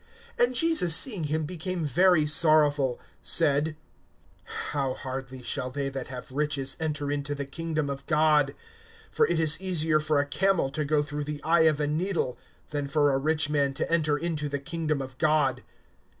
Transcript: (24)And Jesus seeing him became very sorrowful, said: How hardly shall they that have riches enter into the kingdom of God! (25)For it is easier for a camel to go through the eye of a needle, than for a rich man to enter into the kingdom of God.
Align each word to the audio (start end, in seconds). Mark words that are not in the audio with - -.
(24)And 0.39 0.53
Jesus 0.55 0.95
seeing 0.95 1.25
him 1.25 1.43
became 1.45 1.85
very 1.85 2.25
sorrowful, 2.25 2.99
said: 3.21 3.75
How 4.71 4.95
hardly 4.95 5.43
shall 5.43 5.69
they 5.69 5.89
that 5.89 6.07
have 6.07 6.31
riches 6.31 6.75
enter 6.79 7.11
into 7.11 7.35
the 7.35 7.45
kingdom 7.45 7.87
of 7.87 8.07
God! 8.07 8.55
(25)For 9.15 9.25
it 9.29 9.39
is 9.39 9.61
easier 9.61 9.99
for 9.99 10.19
a 10.19 10.25
camel 10.25 10.71
to 10.71 10.83
go 10.85 11.03
through 11.03 11.25
the 11.25 11.43
eye 11.43 11.65
of 11.69 11.79
a 11.79 11.85
needle, 11.85 12.39
than 12.71 12.87
for 12.87 13.13
a 13.13 13.19
rich 13.19 13.47
man 13.51 13.75
to 13.75 13.91
enter 13.91 14.17
into 14.17 14.49
the 14.49 14.57
kingdom 14.57 15.03
of 15.03 15.19
God. 15.19 15.61